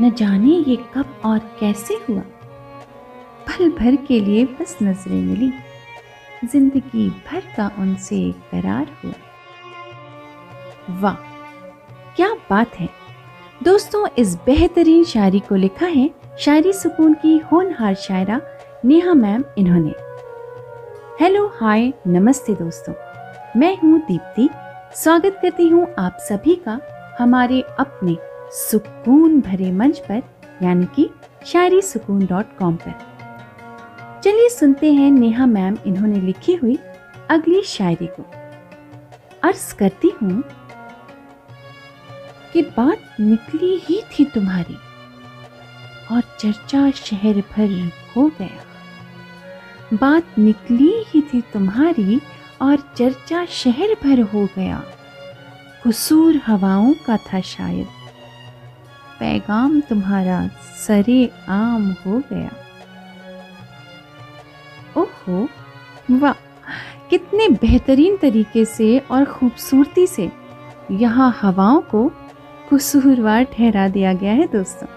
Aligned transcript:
न 0.00 0.10
जाने 0.10 0.56
ये 0.68 0.76
कब 0.94 1.20
और 1.24 1.38
कैसे 1.60 1.94
हुआ। 2.08 2.22
पल 3.48 3.68
भर 3.70 3.96
के 3.96 4.18
लिए 4.20 4.44
बस 4.44 4.76
नज़रें 4.82 5.20
मिली। 5.22 5.52
ज़िंदगी 6.44 7.08
भर 7.28 7.42
का 7.56 7.70
उनसे 7.78 8.20
करार 8.50 8.86
हुआ। 9.04 9.12
वाह, 11.00 11.14
क्या 12.16 12.28
बात 12.50 12.74
है। 12.74 12.88
दोस्तों, 13.62 14.06
इस 14.18 14.36
बेहतरीन 14.36 15.04
शायरी 15.04 15.40
को 15.40 15.54
लिखा 15.54 15.86
है 15.86 16.10
शायरी 16.40 16.72
सुकून 16.72 17.14
की 17.14 17.36
होनहार 17.52 17.94
शायरा 17.94 18.40
नेहा 18.84 19.14
मैम 19.14 19.44
इन्होंने। 19.58 19.94
हेलो, 21.20 21.46
हाय, 21.60 21.92
नमस्ते 22.06 22.54
दोस्तों। 22.54 22.94
मैं 23.60 23.76
हूँ 23.78 23.98
दीप्ति। 24.00 24.48
स्वागत 24.94 25.38
करती 25.42 25.68
हूँ 25.68 25.86
आप 25.98 26.16
सभी 26.20 26.54
का 26.68 26.80
हमारे 27.18 27.60
अपने 27.78 28.16
सुकून 28.52 29.40
भरे 29.40 29.72
मंच 29.72 29.98
पर, 29.98 30.22
यानी 30.62 30.86
कि 30.96 31.10
शायरी 31.46 31.82
सुकून 31.82 32.26
डॉट 32.26 32.44
कॉम 32.58 32.76
पर। 32.76 33.16
चलिए 34.24 34.48
सुनते 34.48 34.92
हैं 34.92 35.10
नेहा 35.10 35.46
मैम 35.46 35.76
इन्होंने 35.86 36.20
लिखी 36.20 36.54
हुई 36.54 36.78
अगली 37.30 37.62
शायरी 37.62 38.06
को। 38.06 38.24
अर्ज़ 39.42 39.74
करती 39.74 40.12
हूँ 40.22 40.42
कि 42.52 42.62
बात 42.62 43.20
निकली 43.20 43.80
ही 43.84 44.02
थी 44.02 44.24
तुम्हारी 44.24 44.76
और 46.12 46.22
चर्चा 46.40 46.90
शहर 46.90 47.34
भर 47.40 47.90
हो 48.16 48.28
गया। 48.28 48.64
बात 49.94 50.38
निकली 50.38 51.04
ही 51.06 51.22
थी 51.22 51.40
तुम्हारी 51.40 52.20
और 52.62 52.76
चर्चा 52.96 53.44
शहर 53.44 53.94
भर 54.04 54.20
हो 54.20 54.48
गया। 54.56 54.84
कसूर 55.86 56.40
हवाओं 56.46 56.94
का 57.06 57.16
था 57.16 57.40
शायद। 57.40 57.86
पैगाम 59.20 59.80
तुम्हारा 59.80 60.46
सरे 60.78 61.30
आम 61.48 61.90
हो 62.06 62.18
गया। 62.32 62.50
ओहो, 64.96 65.48
वाह, 66.10 66.32
कितने 67.10 67.48
बेहतरीन 67.48 68.16
तरीके 68.16 68.64
से 68.64 68.98
और 68.98 69.24
खूबसूरती 69.24 70.06
से 70.06 70.30
यहाँ 70.90 71.34
हवाओं 71.40 71.80
को 71.90 72.10
कसूरवार 72.72 73.44
ठहरा 73.44 73.88
दिया 73.88 74.12
गया 74.12 74.32
है 74.32 74.46
दोस्तों। 74.46 74.88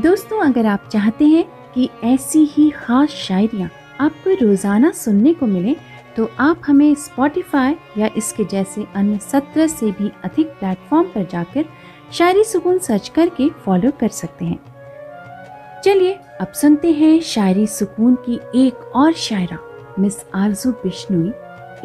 दोस्तों, 0.00 0.40
अगर 0.40 0.66
आप 0.66 0.88
चाहते 0.92 1.24
हैं 1.24 1.44
कि 1.74 1.88
ऐसी 2.04 2.44
ही 2.44 2.70
खास 2.70 3.10
शायरियाँ 3.10 3.70
आपको 4.00 4.30
रोज़ाना 4.42 4.90
सुनने 4.90 5.32
को 5.34 5.46
मिले 5.46 5.76
तो 6.20 6.28
आप 6.38 6.62
हमें 6.66 6.94
स्पॉटिफाई 6.94 7.74
या 7.98 8.08
इसके 8.16 8.44
जैसे 8.44 8.84
अन्य 8.94 9.18
सत्रह 9.18 9.66
से 9.66 9.90
भी 9.90 10.10
अधिक 10.24 10.48
प्लेटफॉर्म 10.48 11.06
पर 11.08 11.24
जाकर 11.24 11.64
शायरी 12.12 12.42
सुकून 12.44 12.78
सर्च 12.78 13.08
करके 13.08 13.48
फॉलो 13.64 13.90
कर 13.90 14.08
सकते 14.08 14.44
हैं। 14.44 15.80
चलिए, 15.84 16.12
अब 16.40 16.52
सुनते 16.52 16.92
हैं 16.92 17.20
शायरी 17.20 17.66
सुकून 17.66 18.14
की 18.26 18.38
एक 18.56 18.74
और 18.96 19.12
शायरा, 19.12 19.58
मिस 19.98 20.16
आरज़ू 20.34 20.72
बिश्नोई। 20.72 21.32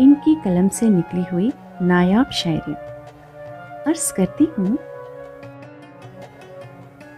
इनकी 0.04 0.36
कलम 0.36 0.68
से 0.70 0.90
निकली 0.90 1.24
हुई 1.32 1.52
नायाब 1.82 2.32
शायरी। 2.34 2.74
अर्ज़ 3.88 4.14
करती 4.14 4.48
हूँ, 4.58 4.78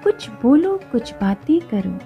कुछ 0.04 0.30
बोलो, 0.42 0.80
कुछ 0.92 1.14
बातें 1.14 1.60
करो। 1.74 2.00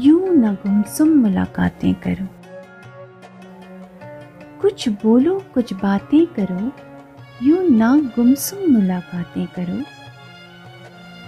यूँ 0.00 0.28
न 0.28 0.54
गुमसुम 0.54 1.08
मुलाकातें 1.08 1.94
करो। 1.94 2.35
कुछ 4.66 4.88
बोलो, 4.88 5.44
कुछ 5.54 5.72
बातें 5.72 6.26
करो, 6.26 6.72
यूँ 7.42 7.68
ना 7.68 7.96
गुमसुम 7.96 8.72
मुलाकातें 8.72 9.46
करो। 9.46 9.84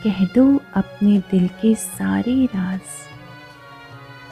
कह 0.04 0.24
दो 0.24 0.60
अपने 0.74 1.18
दिल 1.18 1.48
के 1.48 1.74
सारे 1.74 2.46
राज। 2.46 2.80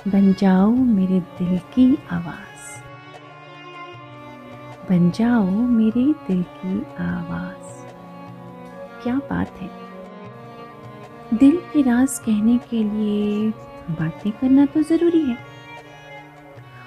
बन 0.09 0.33
जाओ 0.33 0.71
मेरे 0.71 1.21
दिल 1.21 1.59
की 1.59 1.99
आवाज़। 2.11 2.83
बन 4.89 5.11
जाओ 5.11 5.51
मेरे 5.51 6.13
दिल 6.13 6.43
की 6.43 6.83
आवाज़। 6.99 7.87
क्या 9.03 9.17
बात 9.17 9.53
है। 9.53 9.71
दिल 11.35 11.57
के 11.57 11.83
राज 11.83 12.19
कहने 12.19 12.59
के 12.59 12.83
लिए 12.83 13.51
बातें 13.91 14.33
करना 14.33 14.67
तो 14.67 14.83
ज़रूरी 14.83 15.23
है। 15.23 15.56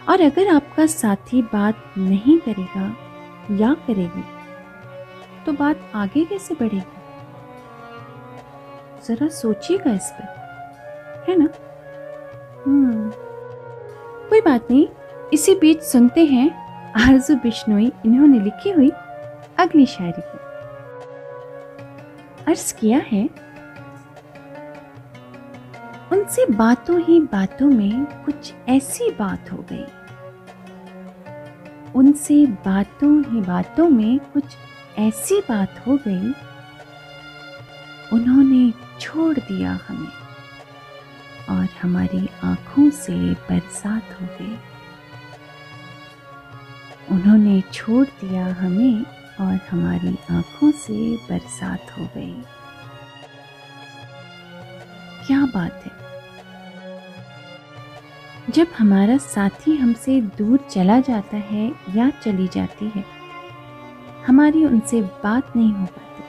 और 0.10 0.22
अगर 0.22 0.48
आपका 0.48 0.86
साथी 0.86 1.42
बात 1.42 1.94
नहीं 1.98 2.40
करेगा 2.40 2.86
या 3.56 3.74
करेगी 3.74 4.24
तो 5.46 5.54
बात 5.54 5.92
आगे 5.96 6.26
कैसे 6.26 6.56
बढ़ेगी? 6.56 6.98
ज़रा 9.06 9.28
सोचिएगा 9.28 9.92
इस 9.92 10.12
पर, 10.12 11.26
है 11.30 11.36
ना? 11.38 11.48
हम्म। 12.66 13.12
कोई 14.30 14.42
बात 14.42 14.72
नहीं, 14.72 14.88
इसी 15.34 15.56
बीच 15.56 15.82
सुनते 15.82 16.26
हैं 16.26 16.50
आरज़ू 17.02 17.36
बिश्नोई, 17.36 17.92
इन्होंने 18.06 18.40
लिखी 18.40 18.70
हुई 18.70 18.92
अगली 19.58 19.86
शायरी 19.86 20.22
को। 20.22 20.38
अर्ज़ 22.48 22.74
किया 22.74 23.02
है, 23.08 23.30
उनसे 26.12 26.46
बातों 26.46 27.00
ही 27.00 27.20
बातों 27.22 27.68
में 27.68 28.06
कुछ 28.26 28.54
ऐसी 28.70 29.12
बात 29.12 29.52
हो 29.52 29.58
गई। 29.58 29.86
उनसे 31.96 32.46
बातों 32.46 33.24
ही 33.24 33.42
बातों 33.42 33.90
में 33.90 34.20
कुछ 34.20 34.44
ऐसी 35.00 35.40
बात 35.40 35.84
हो 35.88 35.98
गई, 35.98 36.34
उन्होंने 38.14 38.72
छोड़ 39.00 39.38
दिया 39.38 39.80
हमें 39.88 40.12
और 41.50 41.68
हमारी 41.82 42.28
आँखों 42.44 42.90
से 42.90 43.34
बरसात 43.34 44.18
हो 44.22 44.26
गई। 44.26 44.58
उन्होंने 47.12 47.62
छोड़ 47.74 48.06
दिया 48.06 48.46
हमें 48.54 49.02
और 49.42 49.60
हमारी 49.70 50.18
आँखों 50.32 50.72
से 50.72 51.16
बरसात 51.16 51.92
हो 52.00 52.06
गई। 52.16 52.42
क्या 55.28 55.46
बात 55.46 55.84
है? 55.86 56.09
जब 58.50 58.68
हमारा 58.78 59.18
साथी 59.18 59.76
हमसे 59.76 60.22
दूर 60.22 60.60
चला 60.70 61.00
जाता 61.00 61.38
है 61.38 61.72
या 61.96 62.10
चली 62.10 62.48
जाती 62.48 62.92
है, 62.96 63.06
हमारी 64.28 64.66
उनसे 64.66 65.02
बात 65.02 65.56
नहीं 65.56 65.74
हो 65.74 65.86
पाती। 65.86 66.24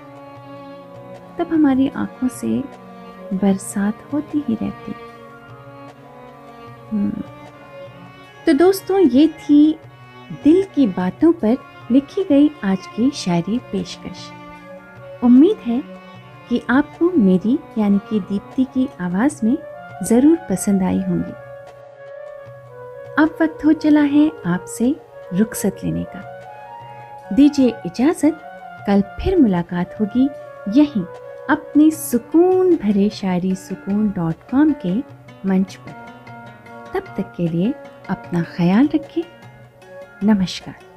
तब 1.39 1.53
हमारी 1.53 1.89
आँखों 1.89 2.29
से 2.29 2.63
बरसात 3.37 3.95
होती 4.13 4.45
ही 4.49 4.55
रहती। 4.55 4.95
हम्म। 6.91 7.23
तो 8.47 8.53
दोस्तों, 8.53 8.99
ये 8.99 9.29
थी 9.29 9.79
दिल 10.45 10.63
की 10.75 10.87
बातों 10.87 11.33
पर 11.33 11.57
लिखी 11.91 12.25
गई 12.25 12.51
आज 12.65 12.87
की 12.87 13.11
शायरी 13.11 13.59
पेशकश। 13.59 14.31
उम्मीद 15.25 15.57
है 15.57 15.83
कि 16.49 16.63
आपको 16.71 17.11
मेरी, 17.11 17.59
यानी 17.79 17.99
कि 17.99 18.21
दीप्ति 18.21 18.65
की 18.65 18.89
आवाज़ 19.01 19.47
में 19.47 19.57
ज़रूर 20.03 20.37
पसंद 20.51 20.83
आई 20.83 21.01
होंगी। 21.01 21.50
अब 23.21 23.39
वक्त 23.43 23.65
हो 23.65 23.73
चला 23.73 24.01
है 24.01 24.33
आपसे 24.47 24.97
रुखसत 25.35 25.77
लेने 25.85 26.05
का। 26.05 26.21
दीजिए 27.33 27.69
इजाज़त, 27.87 28.41
कल 28.87 29.01
फिर 29.01 29.39
मुलाकात 29.39 30.01
होगी 30.01 30.29
यहीं 30.81 31.05
अपने 31.51 31.91
सुकून 31.91 32.77
भरे 32.77 33.11
शायरी 33.11 33.55
सुकून 33.55 34.11
डॉट 34.11 34.35
कॉम 34.51 34.75
के 34.87 34.95
मंच 35.49 35.75
पर। 35.75 35.91
तब 36.95 37.15
तक 37.17 37.35
के 37.37 37.49
लिए 37.49 37.75
अपना 38.09 38.43
ख्याल 38.43 38.89
रखें। 38.95 39.23
नमस्कार। 40.25 40.90